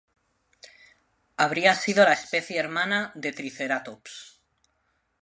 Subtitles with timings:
[1.37, 4.39] Habría sido la especie hermana de "Triceratops".